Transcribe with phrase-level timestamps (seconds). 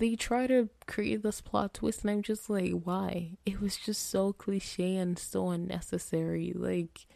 [0.00, 3.36] they try to create this plot twist, and I'm just like, why?
[3.44, 6.52] It was just so cliche and so unnecessary.
[6.54, 7.06] Like,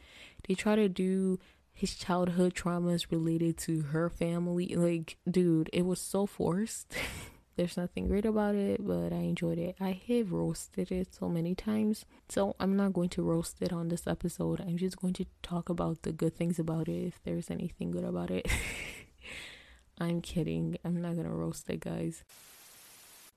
[0.46, 1.40] they try to do
[1.72, 4.76] his childhood traumas related to her family.
[4.76, 6.94] Like, dude, it was so forced.
[7.56, 9.76] There's nothing great about it, but I enjoyed it.
[9.80, 13.88] I have roasted it so many times, so I'm not going to roast it on
[13.88, 14.60] this episode.
[14.60, 18.04] I'm just going to talk about the good things about it if there's anything good
[18.04, 18.46] about it.
[19.98, 20.76] I'm kidding.
[20.84, 22.24] I'm not gonna roast it, guys.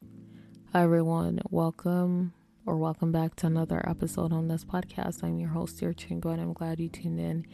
[0.04, 1.40] Hi, everyone.
[1.50, 2.34] Welcome
[2.68, 5.24] or welcome back to another episode on this podcast.
[5.24, 7.48] I'm your host, your Chingo, and I'm glad you tuned in.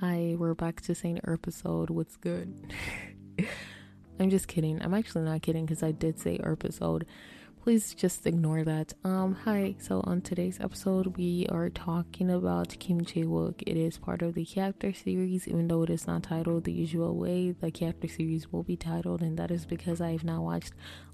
[0.00, 1.90] Hi, we're back to saying episode.
[1.90, 2.72] What's good?
[4.18, 4.80] I'm just kidding.
[4.80, 7.04] I'm actually not kidding because I did say episode.
[7.62, 8.94] Please just ignore that.
[9.04, 9.74] Um, hi.
[9.78, 13.62] So on today's episode, we are talking about Kim Jae Wook.
[13.66, 17.18] It is part of the character series, even though it is not titled the usual
[17.18, 17.50] way.
[17.50, 20.72] The character series will be titled, and that is because I have now watched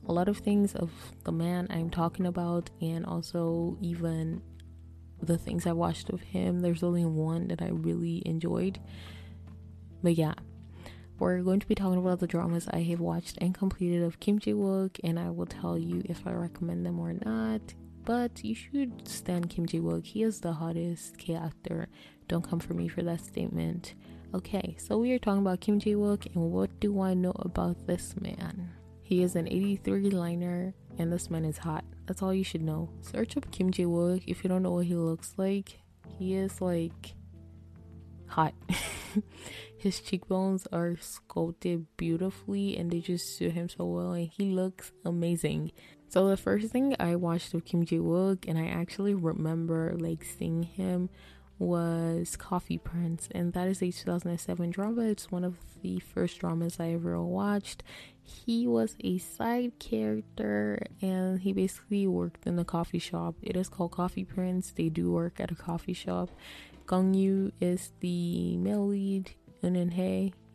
[0.08, 0.92] a lot of things of
[1.24, 4.40] the man I'm talking about, and also even
[5.20, 6.60] the things I watched of him.
[6.60, 8.78] There's only one that I really enjoyed,
[10.00, 10.34] but yeah,
[11.18, 14.38] we're going to be talking about the dramas I have watched and completed of Kim
[14.38, 17.62] Jae Wook, and I will tell you if I recommend them or not.
[18.04, 20.04] But you should stand Kim Jae Wook.
[20.04, 21.88] He is the hottest K actor.
[22.28, 23.94] Don't come for me for that statement.
[24.34, 27.86] Okay, so we are talking about Kim Jae Wook, and what do I know about
[27.86, 28.70] this man?
[29.02, 31.84] He is an 83 liner, and this man is hot.
[32.06, 32.90] That's all you should know.
[33.00, 35.78] Search up Kim Jae Wook if you don't know what he looks like.
[36.18, 37.14] He is like
[38.26, 38.54] hot.
[39.86, 44.90] His cheekbones are sculpted beautifully and they just suit him so well and he looks
[45.04, 45.70] amazing.
[46.08, 50.24] So the first thing I watched of Kim Ji Wook, and I actually remember like
[50.24, 51.08] seeing him
[51.60, 55.02] was Coffee Prince and that is a 2007 drama.
[55.02, 57.84] It's one of the first dramas I ever watched.
[58.24, 63.36] He was a side character and he basically worked in a coffee shop.
[63.40, 64.72] It is called Coffee Prince.
[64.72, 66.30] They do work at a coffee shop.
[66.86, 69.30] Gong Yu is the male lead
[69.62, 69.90] Yoon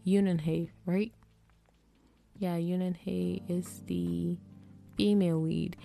[0.06, 1.12] Eun Hye, right?
[2.38, 4.38] Yeah, Yoon Eun Hye is the
[4.98, 5.78] female lead.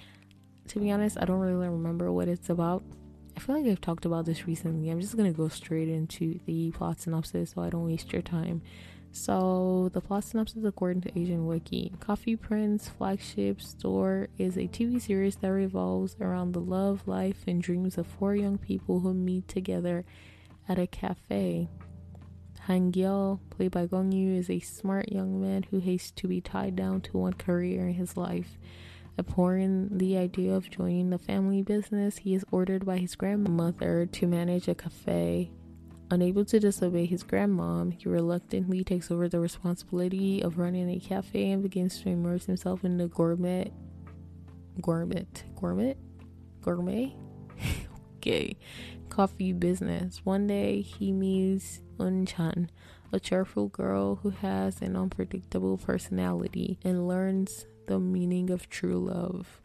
[0.69, 2.83] To be honest, I don't really remember what it's about.
[3.37, 4.89] I feel like I've talked about this recently.
[4.89, 8.63] I'm just gonna go straight into the plot synopsis so I don't waste your time.
[9.13, 15.01] So, the plot synopsis, according to Asian Wiki, Coffee Prince flagship store is a TV
[15.01, 19.49] series that revolves around the love, life, and dreams of four young people who meet
[19.49, 20.05] together
[20.69, 21.69] at a cafe.
[22.67, 26.41] Han Gyeol, played by Gong Yu, is a smart young man who hates to be
[26.41, 28.59] tied down to one career in his life.
[29.17, 34.27] Abhorring the idea of joining the family business, he is ordered by his grandmother to
[34.27, 35.53] manage a cafe.
[36.11, 41.53] Unable to disobey his grandmom, he reluctantly takes over the responsibility of running a cafe
[41.53, 43.71] and begins to immerse himself in the gourmet,
[44.81, 45.25] gourmet,
[45.55, 45.95] gourmet,
[46.63, 47.15] gourmet,
[48.17, 48.57] okay,
[49.09, 50.21] coffee business.
[50.25, 52.71] One day he meets Eun-chan,
[53.13, 59.61] a cheerful girl who has an unpredictable personality and learns the meaning of true love.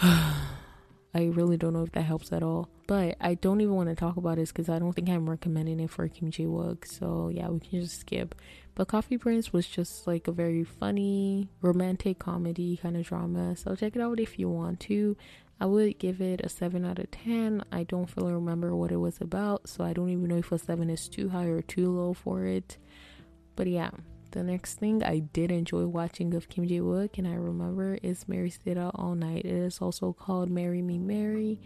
[0.02, 2.68] I really don't know if that helps at all.
[2.86, 5.80] But I don't even want to talk about this because I don't think I'm recommending
[5.80, 6.86] it for Kim Jae Wook.
[6.86, 8.34] So yeah, we can just skip.
[8.74, 13.56] But Coffee Prince was just like a very funny, romantic comedy kind of drama.
[13.56, 15.16] So check it out if you want to.
[15.60, 17.62] I would give it a 7 out of 10.
[17.70, 20.58] I don't fully remember what it was about, so I don't even know if a
[20.58, 22.76] 7 is too high or too low for it.
[23.56, 23.90] But yeah,
[24.32, 28.26] the next thing I did enjoy watching of Kim Jae Wook, and I remember is
[28.28, 29.44] Mary Stayed Out All Night.
[29.44, 31.60] It is also called Marry Me Mary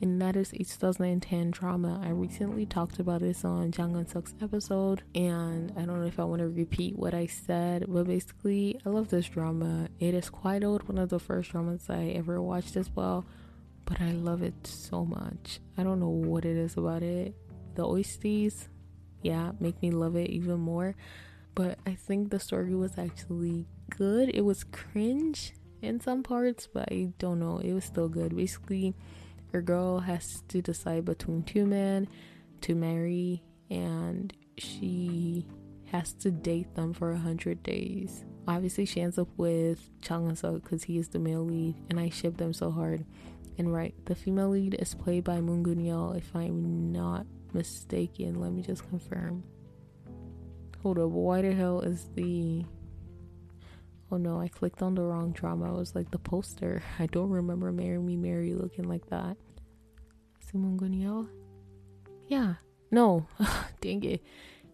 [0.00, 2.00] and that is a 2010 drama.
[2.04, 6.24] I recently talked about this on Jang Suk's episode, and I don't know if I
[6.24, 9.88] want to repeat what I said, but basically, I love this drama.
[9.98, 13.26] It is quite old, one of the first dramas I ever watched as well,
[13.84, 15.60] but I love it so much.
[15.76, 17.34] I don't know what it is about it.
[17.74, 18.68] The oysters,
[19.22, 20.94] yeah, make me love it even more.
[21.54, 24.30] But I think the story was actually good.
[24.32, 27.58] It was cringe in some parts, but I don't know.
[27.58, 28.36] It was still good.
[28.36, 28.94] Basically,
[29.52, 32.08] your girl has to decide between two men
[32.62, 35.46] to marry, and she
[35.86, 38.24] has to date them for a hundred days.
[38.46, 42.08] Obviously, she ends up with Chang Suk because he is the male lead, and I
[42.08, 43.04] ship them so hard.
[43.58, 48.40] And right, the female lead is played by Moon Geun if I'm not mistaken.
[48.40, 49.42] Let me just confirm.
[50.82, 52.64] Hold up, why the hell is the
[54.10, 55.72] Oh no, I clicked on the wrong drama.
[55.72, 56.82] It was like the poster.
[56.98, 59.36] I don't remember Marry Me Mary looking like that.
[60.50, 61.28] Simon Gunyao?
[62.26, 62.54] Yeah.
[62.90, 63.26] No.
[63.80, 64.22] Dang it.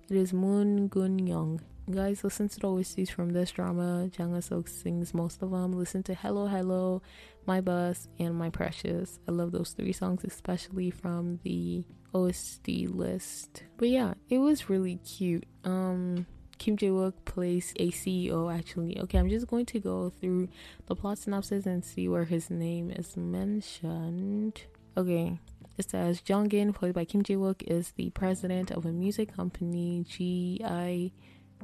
[0.09, 1.61] It is Moon Geun Young.
[1.91, 4.09] guys, listen to the OSTs from this drama.
[4.09, 5.73] Jang Suk sings most of them.
[5.73, 7.03] Listen to Hello Hello,
[7.47, 9.19] My Bus, and My Precious.
[9.27, 11.85] I love those three songs, especially from the
[12.15, 13.65] OST list.
[13.79, 15.47] But yeah, it was really cute.
[15.65, 16.27] Um,
[16.59, 18.99] Kim Jae Wook plays a CEO actually.
[19.01, 20.49] Okay, I'm just going to go through
[20.87, 24.63] the plot synopsis and see where his name is mentioned.
[24.97, 25.39] Okay,
[25.77, 30.05] it says Jungin, played by Kim Jae Wook, is the president of a music company,
[30.09, 31.13] GI.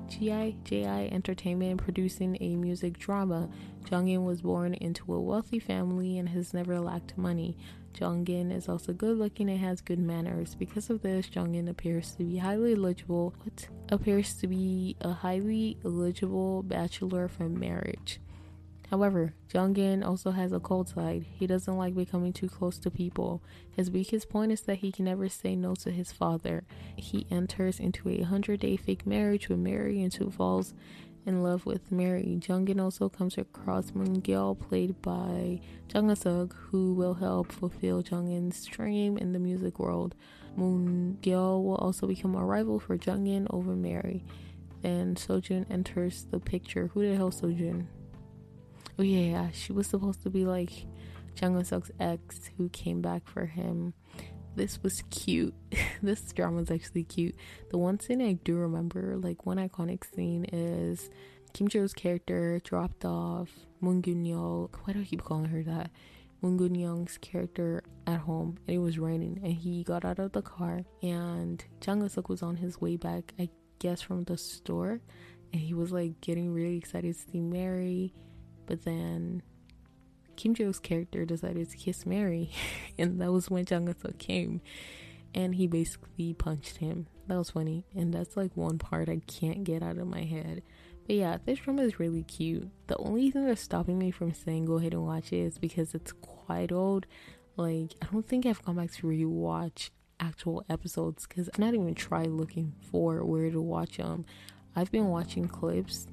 [0.09, 3.49] GI JI Entertainment producing a music drama.
[3.85, 7.57] Jungin was born into a wealthy family and has never lacked money.
[7.95, 10.55] Jungin is also good looking and has good manners.
[10.55, 13.35] Because of this, Jungin appears to be highly eligible.
[13.43, 18.21] What appears to be a highly eligible bachelor for marriage.
[18.91, 21.25] However, Jungin also has a cold side.
[21.39, 23.41] He doesn't like becoming too close to people.
[23.71, 26.65] His weakest point is that he can never say no to his father.
[26.97, 30.75] He enters into a 100 day fake marriage with Mary and so falls
[31.25, 32.37] in love with Mary.
[32.41, 35.61] Jungin also comes across Moon Gil, played by
[35.95, 40.17] Jung Suk, who will help fulfill Jungin's dream in the music world.
[40.57, 44.25] Moon Gil will also become a rival for Jungin over Mary.
[44.83, 46.89] Then Sojun enters the picture.
[46.89, 47.87] Who the hell Sojun?
[49.01, 50.71] Oh yeah, she was supposed to be like
[51.35, 53.95] Jang Suk's ex who came back for him.
[54.57, 55.55] This was cute.
[56.03, 57.35] this drama is actually cute.
[57.71, 61.09] The one scene I do remember, like one iconic scene, is
[61.55, 63.49] Kim Jo's character dropped off
[63.81, 64.69] Moon Gun Yeol.
[64.85, 65.91] Why do I keep calling her that?
[66.43, 70.33] Moon Geun Young's character at home, and it was raining, and he got out of
[70.33, 73.49] the car, and Jang Suk was on his way back, I
[73.79, 75.01] guess, from the store,
[75.55, 78.13] and he was like getting really excited to see Mary
[78.71, 79.43] but then
[80.37, 82.53] Kim Jo's character decided to kiss Mary,
[82.99, 84.61] and that was when Jang Suk came,
[85.35, 87.09] and he basically punched him.
[87.27, 90.63] That was funny, and that's like one part I can't get out of my head.
[91.05, 92.69] But yeah, this drama is really cute.
[92.87, 95.93] The only thing that's stopping me from saying go ahead and watch it is because
[95.93, 97.07] it's quite old.
[97.57, 99.91] Like I don't think I've gone back to rewatch
[100.21, 104.27] actual episodes because I've not even tried looking for where to watch them.
[104.77, 106.07] I've been watching clips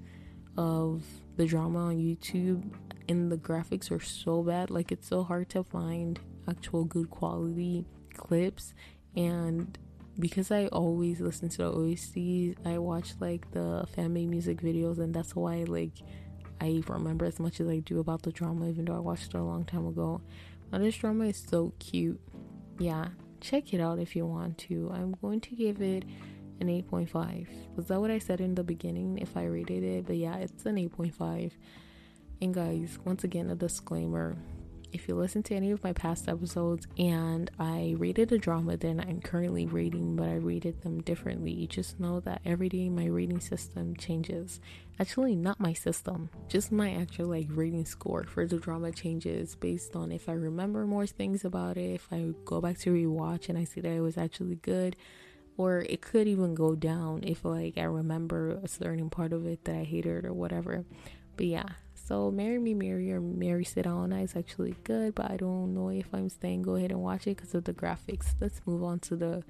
[0.58, 1.04] of
[1.38, 2.64] the drama on YouTube
[3.08, 4.70] and the graphics are so bad.
[4.70, 6.20] Like it's so hard to find
[6.50, 7.86] actual good quality
[8.16, 8.74] clips
[9.16, 9.78] and
[10.20, 15.14] because I always listen to the OSTs, I watch like the fan-made music videos and
[15.14, 15.94] that's why like
[16.60, 19.36] I remember as much as I do about the drama even though I watched it
[19.36, 20.22] a long time ago.
[20.72, 22.20] But this drama is so cute.
[22.80, 23.10] Yeah,
[23.42, 24.92] check it out if you want to.
[24.94, 26.04] I'm going to give it
[26.60, 27.48] an 8.5.
[27.76, 30.08] Was that what I said in the beginning if I rated it?
[30.08, 31.52] But yeah, it's an 8.5.
[32.42, 34.38] And guys, once again, a disclaimer
[34.94, 39.00] if you listen to any of my past episodes and I rated a drama then
[39.00, 43.40] I'm currently rating, but I rated them differently, just know that every day my rating
[43.40, 44.60] system changes.
[45.00, 49.96] Actually, not my system, just my actual like rating score for the drama changes based
[49.96, 53.58] on if I remember more things about it, if I go back to rewatch and
[53.58, 54.96] I see that it was actually good
[55.58, 59.66] or it could even go down if like I remember a certain part of it
[59.66, 60.86] that I hated or whatever.
[61.36, 65.38] But yeah, so Marry Me Mary or Mary Sit On is actually good, but I
[65.38, 66.62] don't know if I'm staying.
[66.62, 68.36] Go ahead and watch it because of the graphics.
[68.40, 69.44] Let's move on to the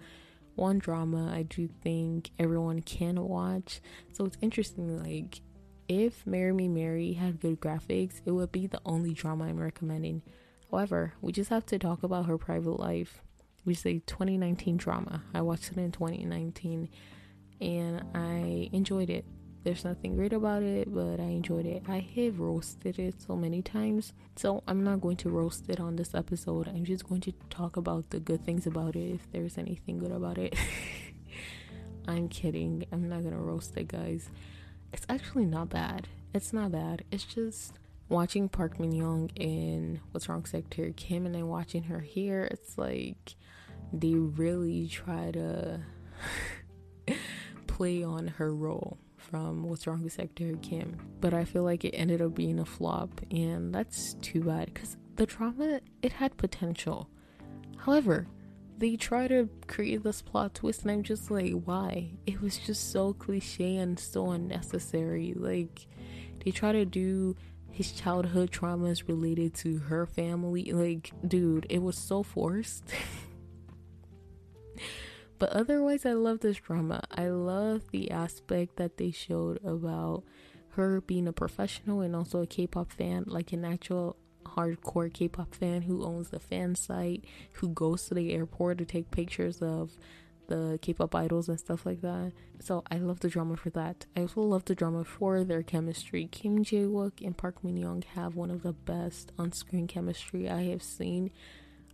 [0.55, 3.79] one drama I do think everyone can watch.
[4.11, 5.41] So it's interesting, like
[5.87, 10.23] if Marry Me Mary had good graphics, it would be the only drama I'm recommending.
[10.71, 13.21] However, we just have to talk about her private life
[13.69, 15.23] is a 2019 drama.
[15.33, 16.89] I watched it in 2019
[17.59, 19.25] and I enjoyed it.
[19.63, 21.83] There's nothing great about it, but I enjoyed it.
[21.89, 25.97] I have roasted it so many times, so I'm not going to roast it on
[25.97, 26.69] this episode.
[26.69, 30.11] I'm just going to talk about the good things about it if there's anything good
[30.11, 30.55] about it.
[32.07, 32.85] I'm kidding.
[32.91, 34.29] I'm not gonna roast it, guys.
[34.93, 36.07] It's actually not bad.
[36.33, 37.03] It's not bad.
[37.11, 37.73] It's just
[38.07, 42.47] watching Park Min Young in What's Wrong Secretary Kim and then watching her here.
[42.49, 43.35] It's like
[43.93, 45.79] they really try to
[47.67, 50.97] play on her role from What's Wrong with Secretary Kim.
[51.19, 54.97] But I feel like it ended up being a flop, and that's too bad because
[55.15, 57.09] the drama it had potential.
[57.77, 58.27] However,
[58.77, 62.11] they try to create this plot twist, and I'm just like, why?
[62.25, 65.33] It was just so cliche and so unnecessary.
[65.35, 65.87] Like,
[66.43, 67.35] they try to do
[67.71, 70.71] his childhood traumas related to her family.
[70.71, 72.83] Like, dude, it was so forced.
[75.39, 77.03] But otherwise, I love this drama.
[77.11, 80.23] I love the aspect that they showed about
[80.69, 84.15] her being a professional and also a K pop fan, like an actual
[84.45, 88.85] hardcore K pop fan who owns the fan site, who goes to the airport to
[88.85, 89.91] take pictures of
[90.47, 92.31] the K-pop idols and stuff like that.
[92.59, 94.05] So I love the drama for that.
[94.15, 96.27] I also love the drama for their chemistry.
[96.31, 101.31] Kim Jae-wook and Park Min-young have one of the best on-screen chemistry I have seen.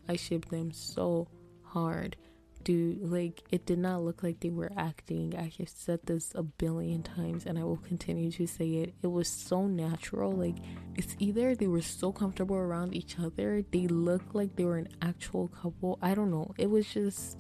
[0.08, 1.28] I ship them so
[1.64, 2.16] hard.
[2.64, 5.36] Dude, like it did not look like they were acting.
[5.38, 8.94] I have said this a billion times and I will continue to say it.
[9.02, 10.32] It was so natural.
[10.32, 10.56] Like
[10.96, 14.90] it's either they were so comfortable around each other, they looked like they were an
[15.02, 16.00] actual couple.
[16.02, 16.54] I don't know.
[16.58, 17.38] It was just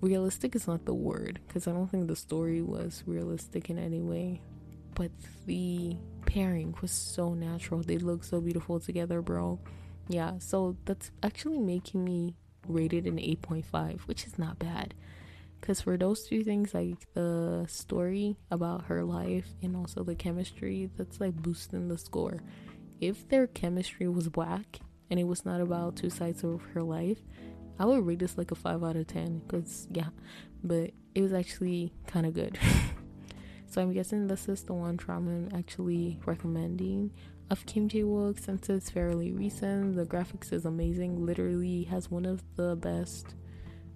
[0.00, 4.00] realistic is not the word because I don't think the story was realistic in any
[4.00, 4.40] way.
[4.94, 5.10] But
[5.46, 7.82] the pairing was so natural.
[7.82, 9.60] They look so beautiful together, bro.
[10.08, 12.34] Yeah, so that's actually making me
[12.68, 14.94] rated an 8.5, which is not bad.
[15.60, 20.88] Because for those two things, like the story about her life and also the chemistry,
[20.96, 22.40] that's like boosting the score.
[23.00, 27.18] If their chemistry was whack and it was not about two sides of her life,
[27.78, 30.08] I would rate this like a 5 out of 10 because, yeah,
[30.62, 32.58] but it was actually kind of good.
[33.66, 37.12] so I'm guessing this is the one drama I'm actually recommending
[37.50, 39.96] of Kim Jae-wook since it's fairly recent.
[39.96, 41.24] The graphics is amazing.
[41.24, 43.34] Literally has one of the best.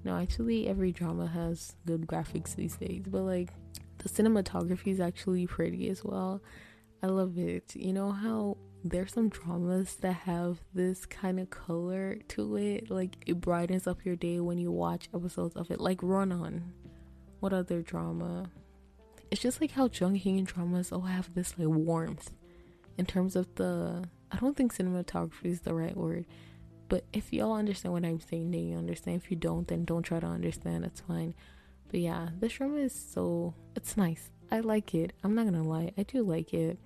[0.05, 3.51] No, actually, every drama has good graphics these days, but like
[3.99, 6.43] the cinematography is actually pretty as well.
[7.03, 7.75] I love it.
[7.77, 13.17] You know how there's some dramas that have this kind of color to it like
[13.27, 16.73] it brightens up your day when you watch episodes of it like run on
[17.39, 18.51] what other drama
[19.31, 22.33] it's just like how jung-hyun dramas all have this like warmth
[22.99, 26.25] in terms of the i don't think cinematography is the right word
[26.89, 30.03] but if y'all understand what i'm saying then you understand if you don't then don't
[30.03, 31.35] try to understand it's fine
[31.91, 35.93] but yeah this drama is so it's nice i like it i'm not gonna lie
[35.97, 36.79] i do like it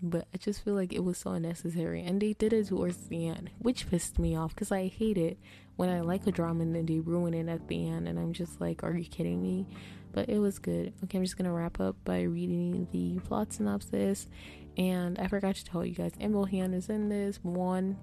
[0.00, 2.02] but I just feel like it was so unnecessary.
[2.02, 5.38] And they did it towards the end, which pissed me off because I hate it
[5.76, 8.06] when I like a drama and then they ruin it at the end.
[8.06, 9.66] And I'm just like, are you kidding me?
[10.12, 10.92] But it was good.
[11.04, 14.28] Okay, I'm just gonna wrap up by reading the plot synopsis.
[14.78, 17.98] And I forgot to tell you guys, Im Hyun is in this, Won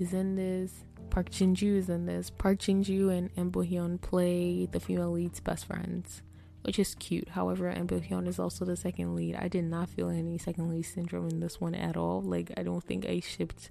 [0.00, 0.72] is in this,
[1.10, 2.30] Park Jin Joo is in this.
[2.30, 6.22] Park Jin Joo and Im Hyun play the female lead's best friends
[6.66, 7.28] which is cute.
[7.28, 9.36] However, Im Hyun is also the second lead.
[9.36, 12.20] I did not feel any second lead syndrome in this one at all.
[12.22, 13.70] Like, I don't think I shipped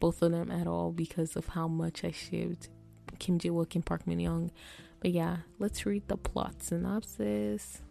[0.00, 2.70] both of them at all because of how much I shipped
[3.20, 4.50] Kim Ji Wook and Park Min Young.
[4.98, 7.82] But yeah, let's read the plot synopsis.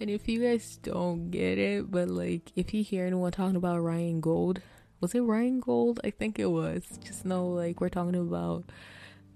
[0.00, 3.78] And if you guys don't get it, but like if you hear anyone talking about
[3.78, 4.60] Ryan Gold,
[5.00, 6.00] was it Ryan Gold?
[6.04, 6.84] I think it was.
[7.04, 8.64] Just know like we're talking about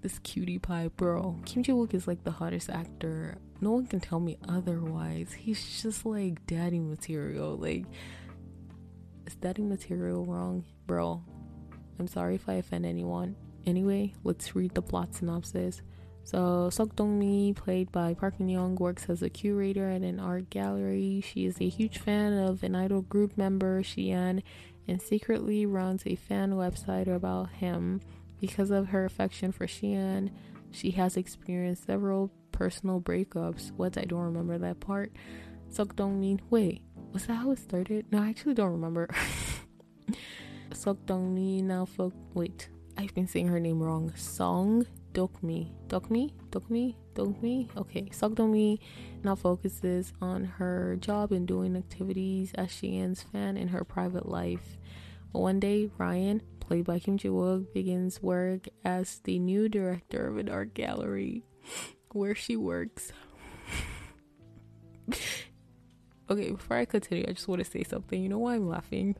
[0.01, 1.39] this cutie pie bro.
[1.45, 3.37] Kim Jae Wook is like the hottest actor.
[3.59, 5.33] No one can tell me otherwise.
[5.33, 7.57] He's just like daddy material.
[7.57, 7.85] Like,
[9.27, 11.23] is daddy material wrong, bro?
[11.99, 13.35] I'm sorry if I offend anyone.
[13.65, 15.83] Anyway, let's read the plot synopsis.
[16.23, 20.19] So Seok Dong Mi, played by Park Min Young, works as a curator at an
[20.19, 21.21] art gallery.
[21.25, 24.43] She is a huge fan of an idol group member, Xian,
[24.87, 28.01] and secretly runs a fan website about him.
[28.39, 30.31] Because of her affection for Xian,
[30.71, 33.71] she has experienced several personal breakups.
[33.71, 33.97] What?
[33.97, 35.11] I don't remember that part.
[35.71, 36.81] Seok Dong Mi, Wait,
[37.13, 38.05] was that how it started?
[38.11, 39.09] No, I actually don't remember.
[40.71, 42.13] Seok Dong Mi now folk.
[42.33, 44.13] Wait, I've been saying her name wrong.
[44.15, 45.71] Song Dokmi.
[45.87, 46.33] Dokmi?
[46.51, 46.95] Dokmi?
[47.15, 47.67] Dokmi?
[47.75, 48.79] Okay, Seok Dong Mi
[49.23, 54.77] now focuses on her job and doing activities as Xian's fan in her private life.
[55.31, 60.49] One day, Ryan, played by Kim Jae-wook, begins work as the new director of an
[60.49, 61.43] art gallery
[62.11, 63.11] where she works.
[66.29, 68.21] okay, before I continue, I just want to say something.
[68.21, 69.15] You know why I'm laughing?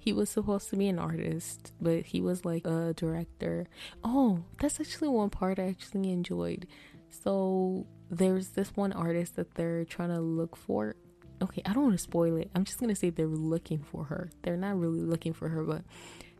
[0.00, 3.66] He was supposed to be an artist, but he was like a director.
[4.02, 6.66] Oh, that's actually one part I actually enjoyed.
[7.10, 10.96] So there's this one artist that they're trying to look for.
[11.42, 12.50] Okay, I don't want to spoil it.
[12.54, 14.30] I'm just gonna say they're looking for her.
[14.42, 15.82] They're not really looking for her, but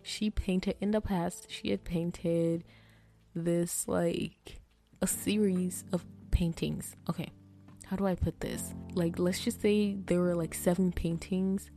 [0.02, 2.64] she painted in the past she had painted
[3.34, 4.60] this like
[5.02, 7.30] a series of paintings okay
[7.86, 11.70] how do i put this like let's just say there were like seven paintings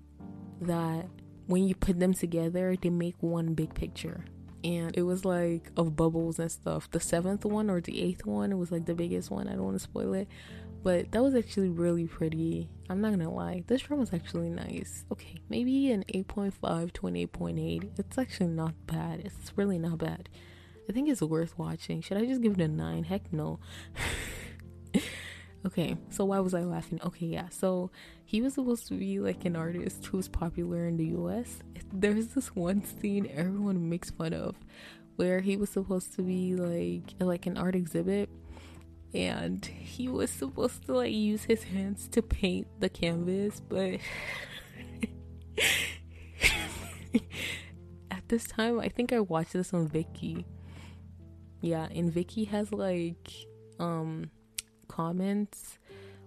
[0.61, 1.05] that
[1.47, 4.25] when you put them together they make one big picture
[4.63, 8.57] and it was like of bubbles and stuff the seventh one or the eighth one
[8.57, 10.27] was like the biggest one i don't want to spoil it
[10.83, 12.69] but that was actually really pretty.
[12.89, 15.05] I'm not gonna lie, this drum was actually nice.
[15.11, 17.97] Okay, maybe an 8.5 to an 8.8.
[17.97, 19.21] It's actually not bad.
[19.21, 20.27] It's really not bad.
[20.87, 22.01] I think it's worth watching.
[22.01, 23.05] Should I just give it a 9?
[23.05, 23.59] Heck no.
[25.65, 26.99] okay, so why was I laughing?
[27.03, 27.91] Okay, yeah, so
[28.25, 31.59] he was supposed to be like an artist who's popular in the US.
[31.91, 34.55] There's this one scene everyone makes fun of
[35.15, 38.29] where he was supposed to be like like an art exhibit
[39.13, 43.99] and he was supposed to like use his hands to paint the canvas, but
[48.11, 50.45] at this time, I think I watched this on Viki.
[51.61, 53.31] Yeah, and Viki has like
[53.79, 54.31] um
[54.87, 55.77] comments.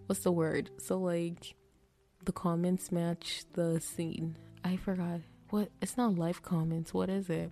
[0.06, 0.70] What's the word?
[0.78, 1.54] So like
[2.24, 4.36] the comments match the scene.
[4.64, 5.20] I forgot
[5.50, 5.70] what.
[5.80, 6.92] It's not live comments.
[6.92, 7.50] What is it?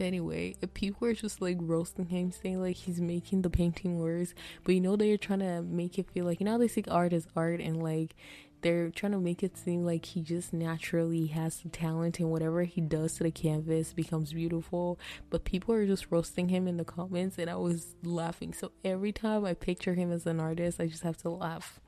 [0.00, 4.34] Anyway, people are just like roasting him, saying like he's making the painting worse.
[4.64, 7.12] But you know they're trying to make it feel like you know they say art
[7.12, 8.16] as art, and like
[8.64, 12.62] they're trying to make it seem like he just naturally has the talent and whatever
[12.62, 14.98] he does to the canvas becomes beautiful.
[15.28, 18.54] But people are just roasting him in the comments, and I was laughing.
[18.54, 21.78] So every time I picture him as an artist, I just have to laugh.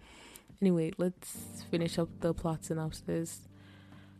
[0.60, 3.48] Anyway, let's finish up the plot synopsis.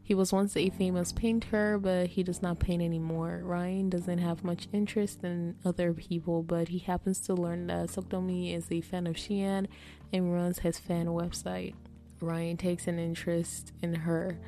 [0.02, 3.42] He was once a famous painter, but he does not paint anymore.
[3.44, 8.56] Ryan doesn't have much interest in other people, but he happens to learn that Sokdomi
[8.56, 9.66] is a fan of Xian
[10.10, 11.74] and runs his fan website.
[12.20, 14.38] Ryan takes an interest in her.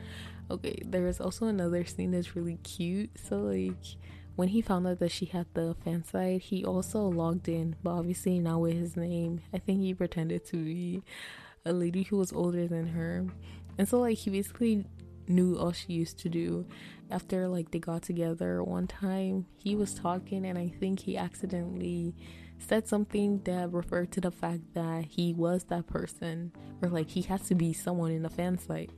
[0.51, 3.11] Okay, there is also another scene that's really cute.
[3.29, 3.97] So, like,
[4.37, 7.91] when he found out that she had the fan site, he also logged in, but
[7.91, 9.41] obviously not with his name.
[9.53, 11.03] I think he pretended to be
[11.67, 13.27] a lady who was older than her.
[13.77, 14.87] And so, like, he basically
[15.29, 16.67] knew all she used to do.
[17.11, 22.15] After like they got together one time, he was talking and I think he accidentally
[22.59, 27.23] said something that referred to the fact that he was that person or like he
[27.23, 28.91] has to be someone in the fan site.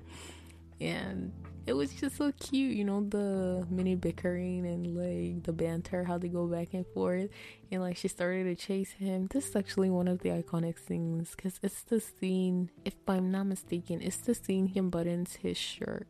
[0.81, 1.33] And
[1.67, 6.19] it was just so cute, you know, the mini bickering and like the banter, how
[6.19, 7.29] they go back and forth.
[7.71, 9.29] And like she started to chase him.
[9.31, 13.47] This is actually one of the iconic scenes because it's the scene, if I'm not
[13.47, 16.07] mistaken, it's the scene him buttons his shirt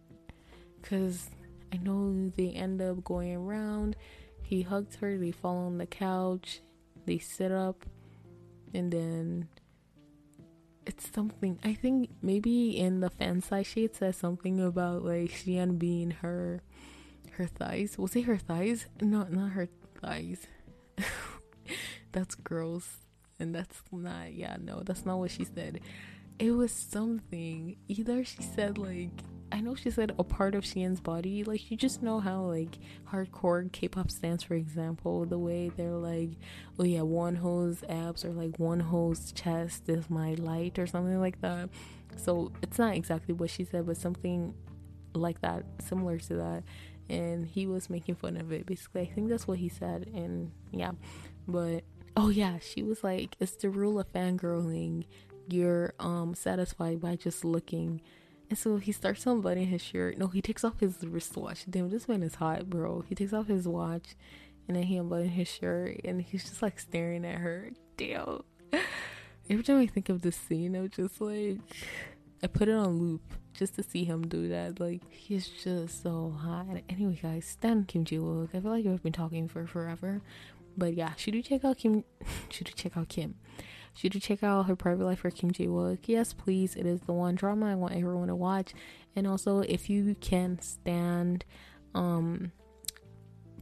[0.80, 1.30] because
[1.73, 3.97] I know they end up going around.
[4.42, 6.61] He hugs her, they fall on the couch,
[7.11, 7.85] they sit up,
[8.73, 9.49] and then
[10.87, 11.59] it's something.
[11.64, 16.62] I think maybe in the fan side she says something about like Xian being her
[17.33, 17.99] her thighs.
[17.99, 18.87] Was it her thighs?
[19.00, 19.69] No, not her
[20.00, 20.47] thighs.
[22.12, 22.99] that's gross.
[23.40, 25.81] And that's not, yeah, no, that's not what she said.
[26.38, 27.77] It was something.
[27.88, 29.16] Either she said, like,
[29.53, 31.45] I know she said a part of Xian's body.
[31.45, 32.79] Like you just know how like
[33.11, 36.31] hardcore K-pop stands, for example, the way they're like,
[36.79, 41.69] oh yeah, Wonho's abs or like Wonho's chest is my light or something like that.
[42.17, 44.55] So it's not exactly what she said, but something
[45.15, 46.63] like that, similar to that.
[47.09, 48.67] And he was making fun of it.
[48.67, 50.11] Basically, I think that's what he said.
[50.15, 50.93] And yeah,
[51.49, 51.83] but
[52.17, 55.05] oh yeah, she was like, it's the rule of fangirling.
[55.49, 58.01] You're um satisfied by just looking
[58.51, 60.19] and so he starts unbuttoning his shirt.
[60.19, 61.65] No, he takes off his wristwatch.
[61.71, 63.05] Damn, this man is hot, bro.
[63.09, 64.17] He takes off his watch
[64.67, 67.71] and then he unbuttons his shirt and he's just like staring at her.
[67.97, 68.43] Damn.
[69.51, 71.59] Every time I think of this scene, I'm just like,
[72.43, 73.23] I put it on loop
[73.55, 74.81] just to see him do that.
[74.81, 76.83] Like, he's just so hot.
[76.89, 78.49] Anyway, guys, Stan Kim Ji Wook.
[78.55, 80.23] I feel like I've been talking for forever.
[80.77, 82.05] But yeah, should you check out Kim?
[82.49, 83.37] should you check out Kim?
[83.94, 86.00] Should you check out her private life for Kim Jae Wook?
[86.07, 86.74] Yes, please.
[86.74, 88.72] It is the one drama I want everyone to watch.
[89.14, 91.44] And also, if you can stand
[91.94, 92.53] um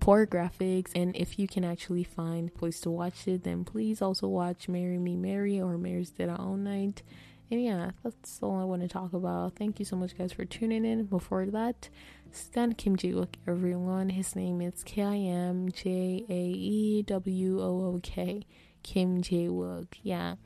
[0.01, 4.01] poor graphics and if you can actually find a place to watch it, then please
[4.01, 7.03] also watch Marry Me Mary or Mary's Dead All Night.
[7.51, 9.57] And yeah, that's all I want to talk about.
[9.57, 11.05] Thank you so much, guys, for tuning in.
[11.05, 11.89] Before that,
[12.31, 14.11] stand Kim Jae Wook, everyone.
[14.11, 18.47] His name is K I M J A E W O O K.
[18.89, 19.97] Kim Jae Wook.
[20.03, 20.37] Yeah.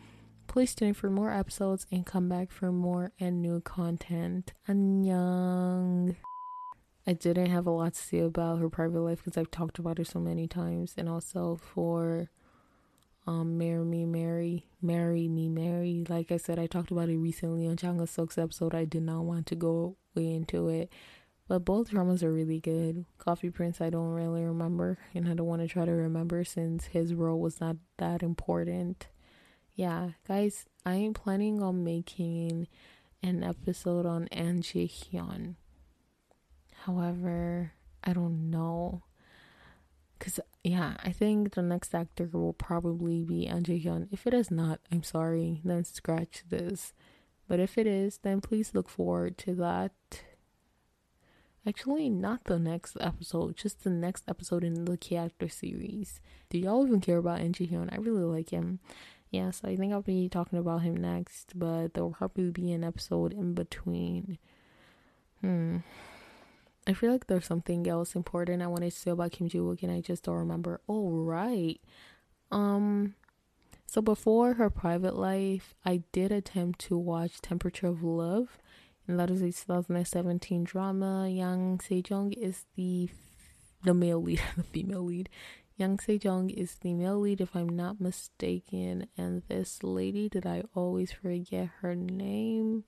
[0.48, 4.52] Please tune in for more episodes and come back for more and new content.
[4.68, 6.16] Annyeong.
[7.06, 9.98] I didn't have a lot to say about her private life because I've talked about
[9.98, 12.30] her so many times, and also for
[13.24, 17.68] um marry me mary marry me mary like i said i talked about it recently
[17.68, 20.90] on Changa Sok's episode i did not want to go way into it
[21.52, 23.04] but both dramas are really good.
[23.18, 26.86] Coffee Prince, I don't really remember, and I don't want to try to remember since
[26.86, 29.08] his role was not that important.
[29.74, 32.68] Yeah, guys, I am planning on making
[33.22, 35.56] an episode on An Ji Hyun.
[36.86, 39.02] However, I don't know.
[40.20, 44.08] Cause yeah, I think the next actor will probably be An Ji Hyun.
[44.10, 45.60] If it is not, I'm sorry.
[45.66, 46.94] Then scratch this.
[47.46, 49.92] But if it is, then please look forward to that.
[51.66, 56.20] Actually, not the next episode, just the next episode in the character series.
[56.50, 57.88] Do y'all even care about An Ji Hyun?
[57.92, 58.80] I really like him.
[59.30, 62.72] Yeah, so I think I'll be talking about him next, but there will probably be
[62.72, 64.38] an episode in between.
[65.40, 65.78] Hmm.
[66.86, 69.82] I feel like there's something else important I wanted to say about Kim Ji Wook,
[69.84, 70.80] and I just don't remember.
[70.88, 71.80] Oh, right.
[72.50, 73.14] Um,
[73.86, 78.58] So before her private life, I did attempt to watch Temperature of Love,
[79.08, 81.28] that is a 2017 drama.
[81.28, 83.08] Yang Sejong is the
[83.82, 85.28] the male lead, the female lead.
[85.76, 90.62] Yang Sejong is the male lead, if I'm not mistaken, and this lady did I
[90.74, 92.84] always forget her name.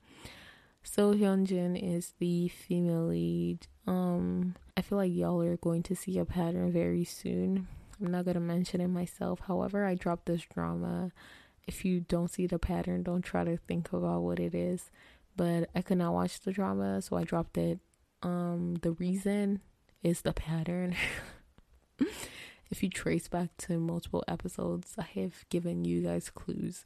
[0.83, 3.67] So Hyunjin is the female lead.
[3.87, 7.69] Um, I feel like y'all are going to see a pattern very soon.
[8.01, 9.41] I'm not gonna mention it myself.
[9.47, 11.11] However, I dropped this drama.
[11.67, 14.91] If you don't see the pattern, don't try to think about what it is.
[15.37, 17.81] But I could not watch the drama, so I dropped it.
[18.23, 19.61] Um, the reason
[20.03, 20.95] is the pattern.
[22.71, 26.85] if you trace back to multiple episodes, I have given you guys clues.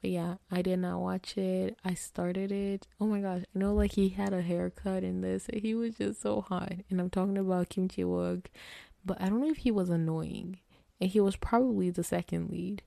[0.00, 1.78] But yeah, I did not watch it.
[1.82, 2.86] I started it.
[3.00, 5.46] Oh my gosh, I know like he had a haircut in this.
[5.52, 6.72] He was just so hot.
[6.90, 8.46] And I'm talking about Kim Ji Wook,
[9.02, 10.58] but I don't know if he was annoying.
[11.00, 12.82] And he was probably the second lead.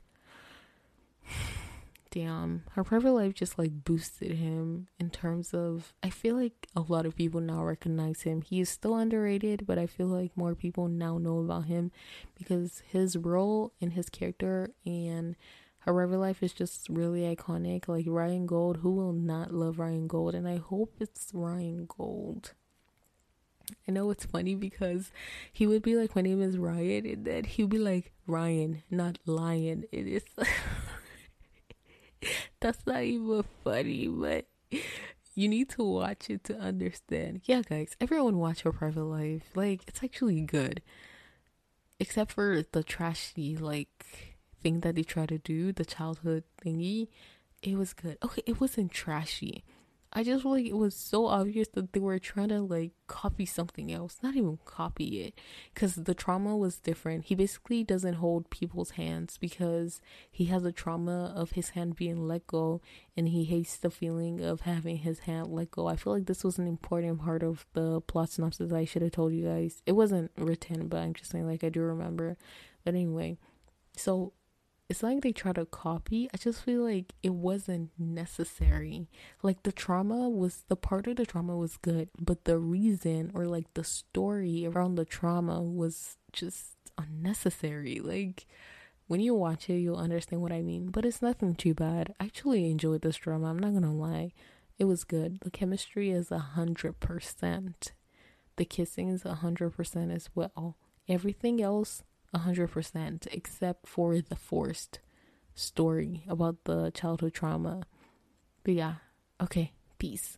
[2.18, 5.94] Damn, her private life just like boosted him in terms of.
[6.02, 8.42] I feel like a lot of people now recognize him.
[8.42, 11.92] He is still underrated, but I feel like more people now know about him
[12.36, 15.36] because his role and his character and
[15.82, 17.88] her private Life is just really iconic.
[17.88, 20.34] Like Ryan Gold, who will not love Ryan Gold?
[20.34, 22.54] And I hope it's Ryan Gold.
[23.88, 25.12] I know it's funny because
[25.54, 28.82] he would be like, My name is Ryan, and then he would be like, Ryan,
[28.90, 29.84] not Lion.
[29.92, 30.24] It is.
[32.60, 34.48] That's not even funny, but
[35.36, 37.42] you need to watch it to understand.
[37.46, 39.44] Yeah, guys, everyone watch her private life.
[39.56, 40.82] Like, it's actually good.
[42.00, 44.06] Except for the trashy, like,
[44.62, 47.10] thing that they try to do, the childhood thingy,
[47.62, 48.18] it was good.
[48.24, 49.64] Okay, it wasn't trashy.
[50.18, 53.46] I just feel like it was so obvious that they were trying to like copy
[53.46, 55.40] something else, not even copy it,
[55.72, 57.26] because the trauma was different.
[57.26, 60.02] He basically doesn't hold people's hands because
[60.32, 62.82] he has a trauma of his hand being let go,
[63.16, 65.86] and he hates the feeling of having his hand let go.
[65.86, 68.74] I feel like this was an important part of the plot synopsis.
[68.74, 69.84] I should have told you guys.
[69.86, 72.38] It wasn't written, but I'm just saying like I do remember.
[72.84, 73.38] But anyway,
[73.96, 74.34] so
[74.90, 76.30] it's like they try to copy.
[76.34, 79.10] I just feel like it wasn't necessary.
[79.44, 83.46] Like the trauma was the part of the trauma was good, but the reason or
[83.46, 88.00] like the story around the trauma was just unnecessary.
[88.00, 88.48] Like
[89.08, 90.88] when you watch it, you'll understand what I mean.
[90.88, 92.14] But it's nothing too bad.
[92.20, 93.50] I actually enjoyed this drama.
[93.50, 94.32] I'm not gonna lie.
[94.80, 95.40] It was good.
[95.42, 97.92] The chemistry is a hundred percent.
[98.56, 100.78] The kissing is a hundred percent as well.
[101.10, 102.04] Everything else
[102.38, 105.00] 100% except for the forced
[105.56, 107.84] story about the childhood trauma.
[108.64, 108.96] But yeah,
[109.42, 110.38] okay, peace.